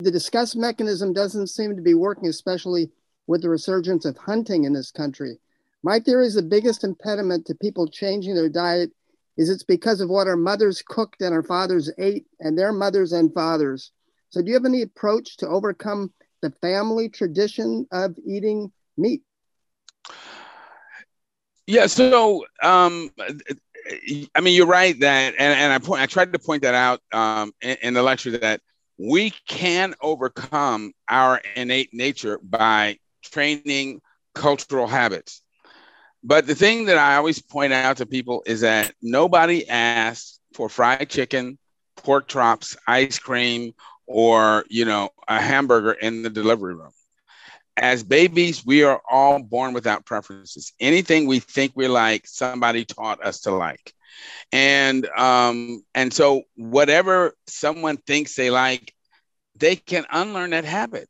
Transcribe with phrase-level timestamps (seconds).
[0.00, 2.88] The disgust mechanism doesn't seem to be working, especially
[3.26, 5.40] with the resurgence of hunting in this country.
[5.82, 8.92] My theory is the biggest impediment to people changing their diet
[9.36, 13.12] is it's because of what our mothers cooked and our fathers ate and their mothers
[13.12, 13.90] and fathers.
[14.30, 16.12] So, do you have any approach to overcome
[16.42, 19.22] the family tradition of eating meat?
[21.66, 26.38] Yeah, so um, I mean, you're right that, and, and I point, I tried to
[26.38, 28.60] point that out um, in, in the lecture that
[28.98, 34.00] we can overcome our innate nature by training
[34.34, 35.42] cultural habits.
[36.24, 40.68] But the thing that I always point out to people is that nobody asks for
[40.68, 41.58] fried chicken,
[41.96, 43.72] pork chops, ice cream,
[44.06, 46.90] or you know a hamburger in the delivery room.
[47.76, 50.72] As babies, we are all born without preferences.
[50.80, 53.94] Anything we think we like, somebody taught us to like,
[54.52, 58.94] and um, and so whatever someone thinks they like,
[59.56, 61.08] they can unlearn that habit.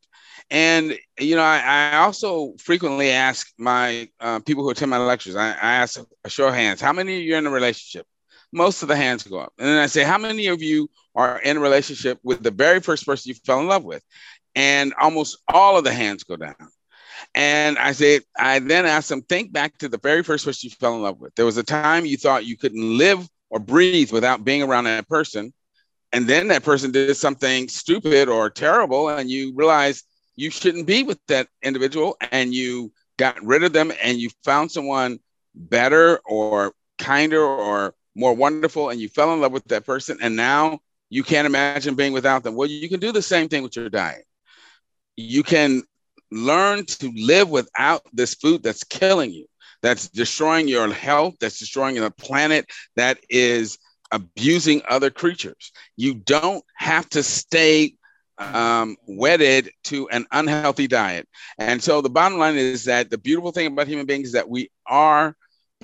[0.51, 5.37] And you know, I, I also frequently ask my uh, people who attend my lectures.
[5.37, 8.07] I, I ask a show of hands: How many of you are in a relationship?
[8.53, 11.39] Most of the hands go up, and then I say, How many of you are
[11.41, 14.03] in a relationship with the very first person you fell in love with?
[14.55, 16.55] And almost all of the hands go down.
[17.35, 20.75] And I said, I then asked them, think back to the very first person you
[20.75, 21.35] fell in love with.
[21.35, 25.09] There was a time you thought you couldn't live or breathe without being around that
[25.09, 25.53] person.
[26.13, 31.03] And then that person did something stupid or terrible, and you realized you shouldn't be
[31.03, 35.19] with that individual and you got rid of them and you found someone
[35.55, 40.37] better or kinder or more wonderful and you fell in love with that person and
[40.37, 40.79] now
[41.11, 42.55] you can't imagine being without them.
[42.55, 44.25] Well, you can do the same thing with your diet.
[45.17, 45.83] You can
[46.31, 49.47] learn to live without this food that's killing you,
[49.83, 53.79] that's destroying your health, that's destroying the planet, that is
[54.11, 55.73] abusing other creatures.
[55.97, 57.95] You don't have to stay
[58.39, 61.29] um, wedded to an unhealthy diet.
[61.59, 64.49] And so the bottom line is that the beautiful thing about human beings is that
[64.49, 65.37] we are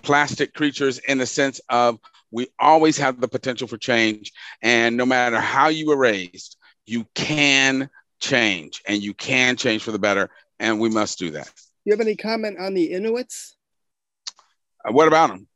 [0.03, 1.99] plastic creatures in the sense of
[2.31, 4.33] we always have the potential for change.
[4.63, 7.89] And no matter how you were raised, you can
[8.25, 10.31] change and you can change for the better.
[10.59, 11.51] And we must do that.
[11.85, 13.57] You have any comment on the Inuits?
[14.85, 15.47] Uh, what about them?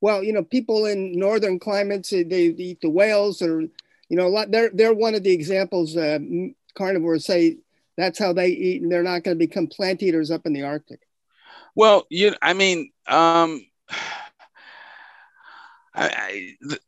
[0.00, 3.62] Well, you know, people in northern climates, they eat the whales or
[4.08, 5.96] you know, a lot, they're they're one of the examples.
[5.96, 6.18] Uh,
[6.74, 7.58] carnivores say
[7.96, 10.62] that's how they eat, and they're not going to become plant eaters up in the
[10.62, 11.00] Arctic.
[11.74, 13.66] Well, you, I mean, um,
[15.94, 16.80] I, I the,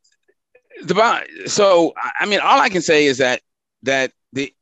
[0.83, 3.41] the so I mean, all I can say is that
[3.83, 4.53] that the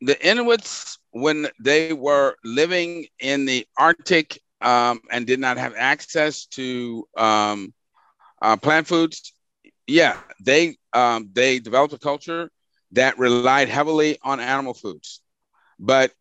[0.00, 6.46] the Inuits when they were living in the Arctic um, and did not have access
[6.46, 7.72] to um,
[8.42, 9.32] uh, plant foods,
[9.86, 12.50] yeah, they um, they developed a culture
[12.92, 15.20] that relied heavily on animal foods.
[15.78, 16.12] But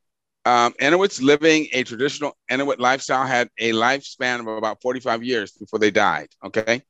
[0.46, 5.80] um, Inuits living a traditional Inuit lifestyle had a lifespan of about 45 years before
[5.80, 6.28] they died.
[6.44, 6.84] Okay.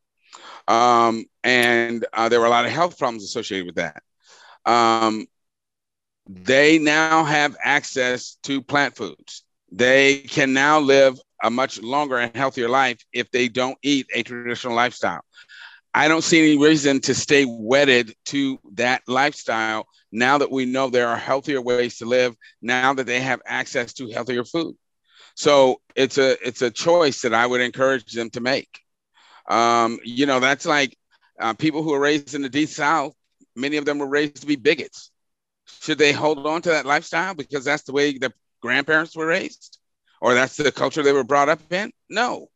[0.68, 4.04] Um, and uh, there were a lot of health problems associated with that.
[4.66, 5.28] Um,
[6.28, 9.44] they now have access to plant foods.
[9.72, 14.24] They can now live a much longer and healthier life if they don't eat a
[14.24, 15.22] traditional lifestyle.
[15.94, 20.90] I don't see any reason to stay wedded to that lifestyle now that we know
[20.90, 24.76] there are healthier ways to live, now that they have access to healthier food.
[25.36, 28.80] So it's a it's a choice that I would encourage them to make.
[29.48, 30.98] Um, you know, that's like
[31.40, 33.14] uh, people who are raised in the deep south.
[33.56, 35.12] Many of them were raised to be bigots.
[35.66, 39.80] Should they hold on to that lifestyle because that's the way the grandparents were raised,
[40.22, 41.92] or that's the culture they were brought up in?
[42.10, 42.50] No,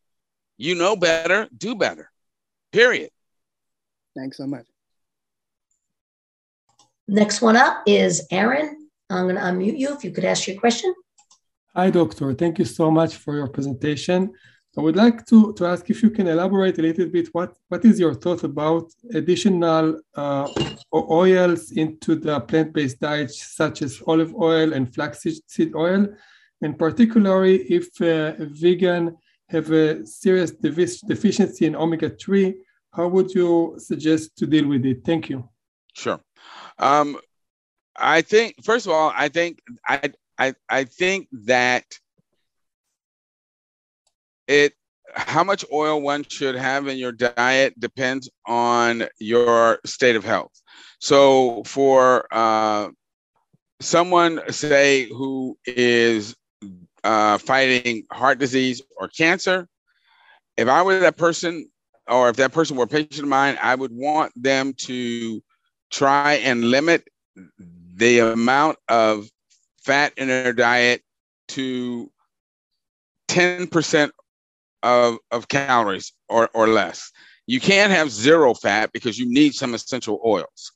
[0.58, 2.12] you know better, do better.
[2.72, 3.10] Period.
[4.16, 4.66] Thanks so much.
[7.08, 8.90] Next one up is Aaron.
[9.10, 10.94] I'm going to unmute you if you could ask your question.
[11.76, 12.34] Hi, doctor.
[12.34, 14.34] Thank you so much for your presentation.
[14.78, 17.84] I would like to, to ask if you can elaborate a little bit what, what
[17.84, 20.48] is your thought about additional uh,
[20.94, 26.08] oils into the plant-based diet, such as olive oil and flaxseed oil,
[26.62, 29.18] and particularly if uh, vegan
[29.50, 32.54] have a serious deficiency in omega-3,
[32.94, 35.04] how would you suggest to deal with it?
[35.04, 35.50] Thank you.
[35.94, 36.20] Sure.
[36.78, 37.18] Um,
[37.96, 41.86] I think first of all, I think I I I think that
[44.50, 44.74] it
[45.16, 50.52] how much oil one should have in your diet depends on your state of health.
[51.00, 52.90] So for uh,
[53.80, 56.36] someone say who is
[57.04, 59.68] uh, fighting heart disease or cancer,
[60.58, 61.70] if I were that person,
[62.08, 65.42] or if that person were a patient of mine, I would want them to
[65.90, 67.08] try and limit
[67.96, 69.30] the amount of
[69.84, 71.02] fat in their diet
[71.50, 72.12] to
[73.30, 74.12] 10%
[74.84, 77.12] of, of calories or, or less.
[77.48, 80.72] You can't have zero fat because you need some essential oils.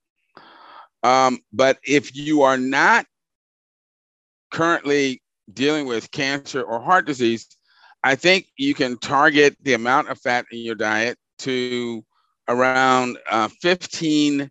[1.03, 3.05] Um, but if you are not
[4.51, 5.21] currently
[5.51, 7.47] dealing with cancer or heart disease,
[8.03, 12.03] I think you can target the amount of fat in your diet to
[12.47, 14.49] around uh, 15,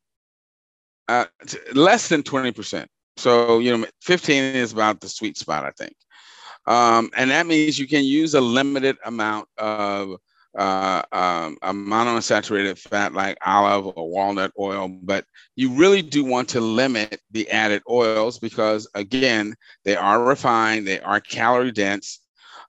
[1.09, 1.25] uh,
[1.75, 2.87] less than 20%.
[3.17, 5.95] So, you know, 15 is about the sweet spot, I think.
[6.67, 10.17] Um, and that means you can use a limited amount of
[10.57, 15.25] uh, um, a monounsaturated fat like olive or walnut oil, but
[15.57, 19.55] you really do want to limit the added oils because, again,
[19.85, 22.21] they are refined, they are calorie dense.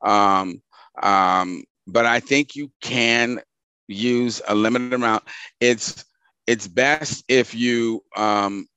[0.02, 0.62] Um,
[1.02, 3.42] um, but I think you can
[3.88, 5.24] use a limited amount.
[5.60, 6.06] It's
[6.48, 8.68] it's best if you um,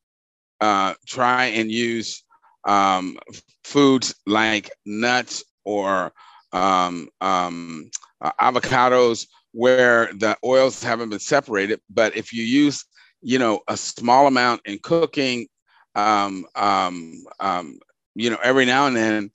[0.60, 2.24] uh, try and use
[2.66, 3.18] um,
[3.64, 6.12] foods like nuts or
[6.52, 7.90] um, um,
[8.20, 11.80] uh, avocados where the oils haven't been separated.
[11.88, 12.84] But if you use,
[13.22, 15.48] you know, a small amount in cooking,
[15.94, 17.78] um, um, um,
[18.14, 19.30] you know, every now and then,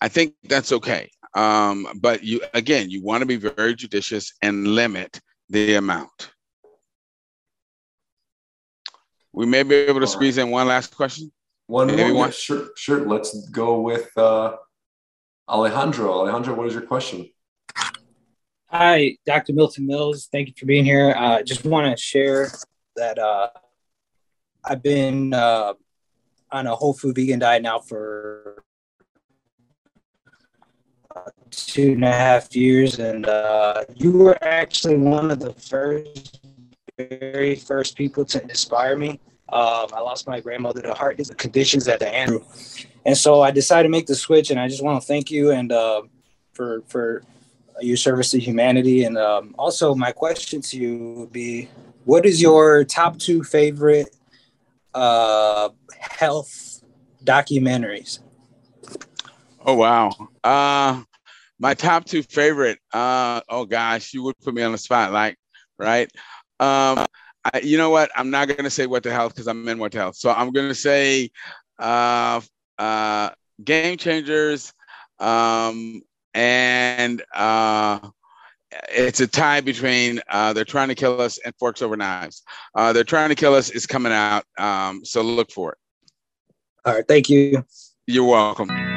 [0.00, 1.10] I think that's okay.
[1.34, 6.30] Um, but you, again, you want to be very judicious and limit the amount.
[9.32, 11.32] We may be able to squeeze in one last question.
[11.66, 13.06] One more, yeah, sure, sure.
[13.06, 14.56] Let's go with uh,
[15.48, 16.12] Alejandro.
[16.12, 17.28] Alejandro, what is your question?
[18.66, 19.54] Hi, Dr.
[19.54, 20.28] Milton Mills.
[20.30, 21.14] Thank you for being here.
[21.16, 22.50] I uh, just want to share
[22.96, 23.48] that uh,
[24.64, 25.74] I've been uh,
[26.50, 28.62] on a whole food vegan diet now for
[31.50, 36.40] two and a half years, and uh, you were actually one of the first,
[36.98, 39.20] very first people to inspire me.
[39.48, 42.40] Um, I lost my grandmother to heart conditions at the Andrew,
[43.04, 44.50] and so I decided to make the switch.
[44.50, 46.02] And I just want to thank you and uh,
[46.52, 47.22] for for
[47.80, 49.04] your service to humanity.
[49.04, 51.68] And um, also, my question to you would be
[52.04, 54.14] what is your top two favorite
[54.94, 56.82] uh, health
[57.24, 58.20] documentaries?
[59.66, 60.10] Oh, wow.
[60.42, 61.02] Uh,
[61.58, 65.36] my top two favorite, uh, oh gosh, you would put me on the spotlight,
[65.78, 66.10] right?
[66.60, 67.06] Um,
[67.44, 68.10] I, you know what?
[68.16, 70.16] I'm not going to say what the health because I'm in what health.
[70.16, 71.30] So I'm going to say
[71.78, 72.40] uh,
[72.78, 73.30] uh,
[73.62, 74.72] game changers
[75.18, 76.02] um,
[76.32, 77.98] and uh,
[78.88, 82.42] it's a tie between uh, they're trying to kill us and forks over knives.
[82.74, 85.78] Uh, they're trying to kill us is coming out, um, so look for it.
[86.84, 87.64] All right, thank you.
[88.06, 88.93] You're welcome.